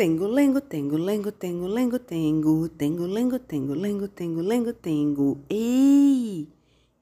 Tengo, 0.00 0.24
lengo, 0.28 0.62
tengo, 0.62 0.96
lengo, 0.96 1.30
tengo, 1.30 1.68
lengo, 1.68 2.00
tengo, 2.00 2.70
tengo, 2.70 3.06
lengo, 3.06 3.38
tengo, 3.38 3.74
lengo, 3.74 4.08
tengo, 4.08 4.40
lengo, 4.40 4.72
tengo. 4.72 5.44
Ei, 5.46 6.48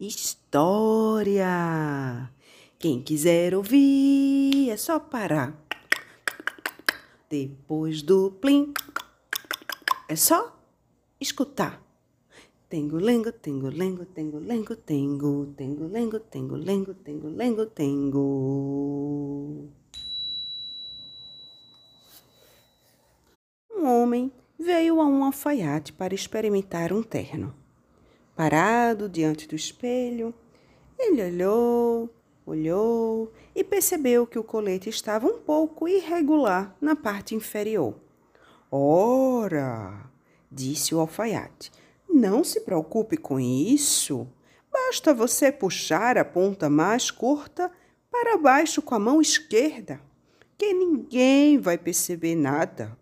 história! 0.00 1.48
Quem 2.76 3.00
quiser 3.00 3.54
ouvir 3.54 4.70
é 4.70 4.76
só 4.76 4.98
parar. 4.98 5.56
Depois 7.30 8.02
do 8.02 8.32
plim, 8.32 8.74
é 10.08 10.16
só 10.16 10.58
escutar. 11.20 11.80
Tengo, 12.68 12.98
lengo, 12.98 13.30
tengo, 13.30 13.68
lengo, 13.68 14.06
tengo, 14.06 14.40
lengo, 14.40 14.74
tengo, 14.74 15.46
tengo, 15.56 15.86
lengo, 15.86 16.18
tengo, 16.18 16.56
lengo, 16.56 16.94
tengo, 16.94 17.28
lengo, 17.28 17.66
tengo. 17.66 18.98
Um 23.80 23.86
homem 23.86 24.32
veio 24.58 25.00
a 25.00 25.06
um 25.06 25.17
alfaiate 25.28 25.92
para 25.92 26.14
experimentar 26.14 26.92
um 26.92 27.02
terno. 27.02 27.54
Parado 28.34 29.08
diante 29.08 29.46
do 29.46 29.54
espelho, 29.54 30.34
ele 30.98 31.22
olhou, 31.22 32.10
olhou 32.44 33.32
e 33.54 33.62
percebeu 33.62 34.26
que 34.26 34.38
o 34.38 34.44
colete 34.44 34.88
estava 34.88 35.26
um 35.26 35.38
pouco 35.38 35.88
irregular 35.88 36.76
na 36.80 36.96
parte 36.96 37.34
inferior. 37.34 37.94
Ora, 38.70 40.10
disse 40.50 40.94
o 40.94 41.00
alfaiate, 41.00 41.70
não 42.08 42.42
se 42.42 42.60
preocupe 42.60 43.16
com 43.16 43.38
isso. 43.38 44.26
Basta 44.70 45.14
você 45.14 45.52
puxar 45.52 46.18
a 46.18 46.24
ponta 46.24 46.68
mais 46.68 47.10
curta 47.10 47.70
para 48.10 48.36
baixo 48.36 48.82
com 48.82 48.94
a 48.94 48.98
mão 48.98 49.20
esquerda, 49.20 50.00
que 50.56 50.72
ninguém 50.72 51.58
vai 51.58 51.78
perceber 51.78 52.34
nada. 52.34 52.96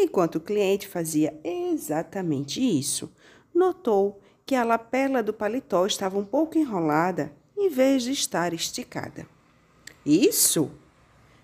Enquanto 0.00 0.36
o 0.36 0.40
cliente 0.40 0.86
fazia 0.86 1.36
exatamente 1.42 2.60
isso, 2.60 3.12
notou 3.52 4.20
que 4.46 4.54
a 4.54 4.62
lapela 4.62 5.24
do 5.24 5.32
paletó 5.32 5.84
estava 5.86 6.16
um 6.16 6.24
pouco 6.24 6.56
enrolada 6.56 7.32
em 7.56 7.68
vez 7.68 8.04
de 8.04 8.12
estar 8.12 8.52
esticada. 8.52 9.26
Isso? 10.06 10.70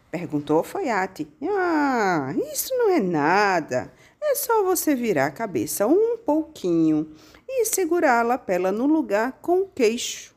perguntou 0.09 0.55
o 0.55 0.59
alfaiate. 0.61 1.27
Ah, 1.43 2.33
isso 2.53 2.73
não 2.78 2.91
é 2.91 3.01
nada. 3.01 3.93
É 4.23 4.37
só 4.37 4.62
você 4.62 4.95
virar 4.95 5.27
a 5.27 5.33
cabeça 5.33 5.89
um 5.89 6.17
pouquinho 6.17 7.12
e 7.48 7.65
segurar 7.65 8.21
a 8.21 8.23
lapela 8.23 8.71
no 8.71 8.87
lugar 8.87 9.33
com 9.43 9.62
o 9.62 9.69
queixo. 9.69 10.33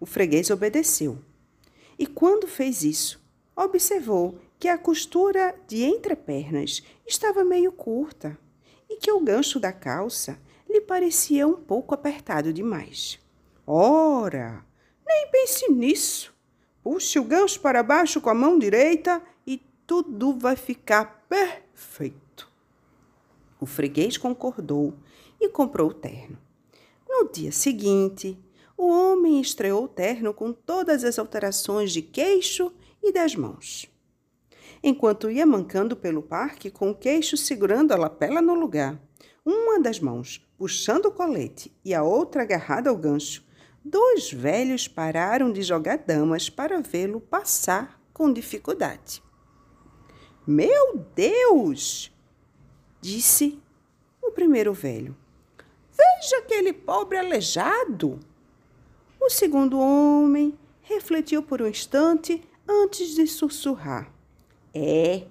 O 0.00 0.06
freguês 0.06 0.48
obedeceu. 0.48 1.18
E 1.98 2.06
quando 2.06 2.48
fez 2.48 2.82
isso, 2.82 3.20
observou 3.56 4.38
que 4.58 4.68
a 4.68 4.76
costura 4.76 5.58
de 5.66 5.84
entrepernas 5.84 6.82
estava 7.06 7.44
meio 7.44 7.72
curta 7.72 8.38
e 8.88 8.96
que 8.96 9.10
o 9.10 9.20
gancho 9.20 9.58
da 9.58 9.72
calça 9.72 10.38
lhe 10.68 10.80
parecia 10.80 11.46
um 11.46 11.56
pouco 11.56 11.94
apertado 11.94 12.52
demais. 12.52 13.18
Ora, 13.66 14.64
nem 15.06 15.30
pense 15.30 15.70
nisso. 15.72 16.34
Puxe 16.82 17.18
o 17.18 17.24
gancho 17.24 17.60
para 17.60 17.82
baixo 17.82 18.20
com 18.20 18.30
a 18.30 18.34
mão 18.34 18.58
direita 18.58 19.22
e 19.46 19.60
tudo 19.86 20.38
vai 20.38 20.54
ficar 20.54 21.26
perfeito. 21.28 22.50
O 23.60 23.66
freguês 23.66 24.16
concordou 24.16 24.94
e 25.40 25.48
comprou 25.48 25.90
o 25.90 25.94
terno. 25.94 26.38
No 27.08 27.30
dia 27.30 27.50
seguinte, 27.50 28.38
o 28.76 28.88
homem 28.88 29.40
estreou 29.40 29.84
o 29.84 29.88
terno 29.88 30.34
com 30.34 30.52
todas 30.52 31.04
as 31.04 31.18
alterações 31.18 31.92
de 31.92 32.02
queixo 32.02 32.72
e 33.02 33.12
das 33.12 33.34
mãos. 33.34 33.90
Enquanto 34.82 35.30
ia 35.30 35.46
mancando 35.46 35.96
pelo 35.96 36.22
parque 36.22 36.70
com 36.70 36.90
o 36.90 36.94
queixo 36.94 37.36
segurando 37.36 37.92
a 37.92 37.96
lapela 37.96 38.42
no 38.42 38.54
lugar, 38.54 39.00
uma 39.44 39.80
das 39.80 39.98
mãos 39.98 40.46
puxando 40.58 41.06
o 41.06 41.12
colete 41.12 41.72
e 41.84 41.94
a 41.94 42.02
outra 42.02 42.42
agarrada 42.42 42.90
ao 42.90 42.96
gancho, 42.96 43.44
dois 43.84 44.32
velhos 44.32 44.88
pararam 44.88 45.52
de 45.52 45.62
jogar 45.62 45.98
damas 45.98 46.50
para 46.50 46.80
vê-lo 46.80 47.20
passar 47.20 48.00
com 48.12 48.32
dificuldade. 48.32 49.22
Meu 50.46 50.98
Deus! 51.14 52.12
disse 53.00 53.58
o 54.22 54.30
primeiro 54.30 54.72
velho. 54.72 55.16
Veja 55.90 56.38
aquele 56.38 56.72
pobre 56.72 57.18
aleijado! 57.18 58.20
O 59.26 59.28
segundo 59.28 59.80
homem 59.80 60.56
refletiu 60.82 61.42
por 61.42 61.60
um 61.60 61.66
instante 61.66 62.40
antes 62.66 63.16
de 63.16 63.26
sussurrar. 63.26 64.08
É, 64.72 65.24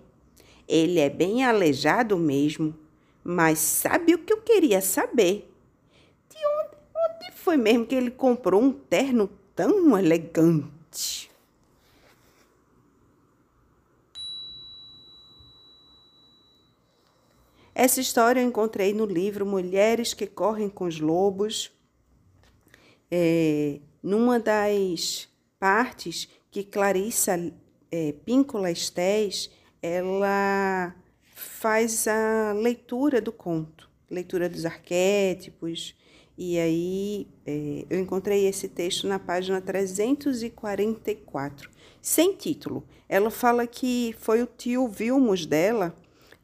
ele 0.67 1.00
é 1.00 1.09
bem 1.09 1.45
aleijado 1.45 2.17
mesmo, 2.17 2.78
mas 3.23 3.57
sabe 3.57 4.13
o 4.13 4.17
que 4.17 4.33
eu 4.33 4.41
queria 4.41 4.81
saber? 4.81 5.50
De 6.29 6.35
onde, 6.35 6.75
onde 6.94 7.38
foi 7.38 7.56
mesmo 7.56 7.85
que 7.85 7.95
ele 7.95 8.11
comprou 8.11 8.61
um 8.61 8.73
terno 8.73 9.29
tão 9.56 9.97
elegante? 9.97 11.31
Essa 17.73 18.01
história 18.01 18.41
eu 18.41 18.45
encontrei 18.45 18.94
no 18.94 19.06
livro 19.06 19.45
Mulheres 19.45 20.13
que 20.13 20.27
Correm 20.27 20.67
com 20.67 20.83
os 20.83 21.00
Lobos, 21.00 21.72
é, 23.11 23.79
numa 24.01 24.39
das 24.39 25.27
partes 25.59 26.27
que 26.51 26.63
Clarissa 26.63 27.53
é, 27.91 28.13
Píncola 28.25 28.71
Estés, 28.71 29.51
ela 29.81 30.95
faz 31.33 32.07
a 32.07 32.53
leitura 32.53 33.19
do 33.21 33.31
conto, 33.31 33.89
leitura 34.09 34.49
dos 34.49 34.65
arquétipos, 34.65 35.95
e 36.38 36.59
aí 36.59 37.27
é, 37.45 37.85
eu 37.89 37.97
encontrei 37.99 38.45
esse 38.47 38.67
texto 38.67 39.07
na 39.07 39.19
página 39.19 39.61
344, 39.61 41.69
sem 42.01 42.33
título. 42.33 42.85
Ela 43.07 43.31
fala 43.31 43.65
que 43.65 44.13
foi 44.19 44.41
o 44.41 44.47
tio 44.47 44.85
Vilmos 44.88 45.45
dela 45.45 45.95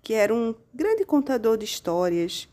que 0.01 0.13
era 0.13 0.33
um 0.33 0.55
grande 0.73 1.05
contador 1.05 1.57
de 1.57 1.65
histórias, 1.65 2.49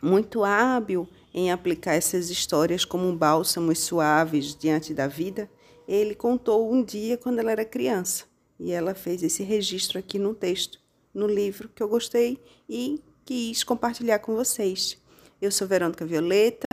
muito 0.00 0.44
hábil 0.44 1.08
em 1.34 1.50
aplicar 1.50 1.94
essas 1.94 2.30
histórias 2.30 2.84
como 2.84 3.14
bálsamos 3.16 3.78
suaves 3.78 4.54
diante 4.54 4.92
da 4.92 5.06
vida, 5.06 5.50
ele 5.88 6.14
contou 6.14 6.72
um 6.72 6.82
dia 6.82 7.16
quando 7.16 7.38
ela 7.38 7.52
era 7.52 7.64
criança. 7.64 8.24
E 8.58 8.72
ela 8.72 8.94
fez 8.94 9.22
esse 9.22 9.42
registro 9.42 9.98
aqui 9.98 10.18
no 10.18 10.34
texto, 10.34 10.78
no 11.12 11.26
livro, 11.26 11.68
que 11.68 11.82
eu 11.82 11.88
gostei 11.88 12.38
e 12.68 13.02
quis 13.24 13.64
compartilhar 13.64 14.18
com 14.18 14.34
vocês. 14.34 14.98
Eu 15.40 15.50
sou 15.50 15.66
Verônica 15.66 16.06
Violeta, 16.06 16.66